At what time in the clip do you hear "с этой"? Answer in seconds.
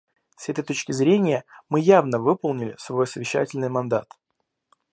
0.35-0.63